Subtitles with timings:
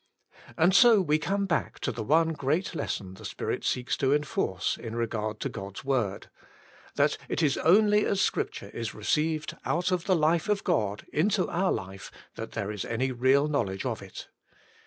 [0.57, 4.75] And so we come back to the one great lesson the Spirit seeks to enforce
[4.77, 6.31] in regard to God's Word—
[6.95, 11.47] that It Is Only as Scripture is Eeceived OUT OF THE Life of God into
[11.49, 14.27] Our Life That There Is Any Eeal Kjnowledge of It.